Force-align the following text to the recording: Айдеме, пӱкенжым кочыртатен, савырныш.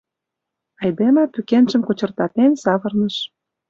Айдеме, 0.81 1.23
пӱкенжым 1.33 1.81
кочыртатен, 1.87 2.51
савырныш. 2.63 3.15